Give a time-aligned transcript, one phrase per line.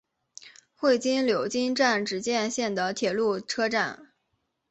[0.73, 4.11] 会津柳津站只见线的铁路车站。